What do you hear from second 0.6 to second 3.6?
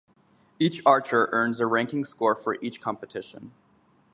archer earns a ranking score for each competition.